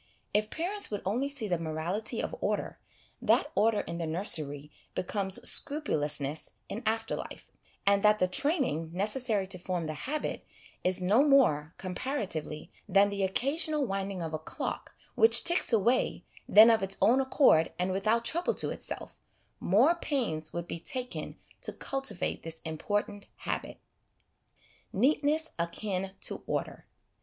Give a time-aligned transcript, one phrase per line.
[0.33, 2.79] If parents would only see the morality of order,
[3.21, 7.51] that order in the nursery becomes scrupulousness in after life,
[7.85, 10.43] and that the training necessary to form the habit
[10.83, 16.71] is no more, comparatively, than the occasional winding of a clock, which ticks away then
[16.71, 19.19] of its own accord and without trouble to itself,
[19.59, 23.77] more pains would be taken to cultivate this important habit.
[24.91, 26.87] Neatness Akin to Order.